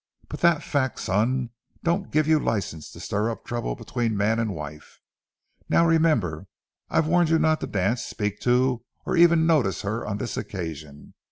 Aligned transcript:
But 0.29 0.39
that 0.39 0.63
fact, 0.63 0.99
son, 0.99 1.51
don't 1.83 2.09
give 2.09 2.27
you 2.27 2.37
any 2.37 2.45
license 2.45 2.91
to 2.91 2.99
stir 2.99 3.29
up 3.29 3.45
trouble 3.45 3.75
between 3.75 4.17
man 4.17 4.39
and 4.39 4.55
wife. 4.55 4.99
Now, 5.69 5.85
remember, 5.85 6.47
I've 6.89 7.05
warned 7.05 7.29
you 7.29 7.37
not 7.37 7.61
to 7.61 7.67
dance, 7.67 8.01
speak 8.01 8.39
to, 8.39 8.83
or 9.05 9.15
even 9.15 9.45
notice 9.45 9.83
her 9.83 10.03
on 10.07 10.17
this 10.17 10.37
occasion. 10.37 11.13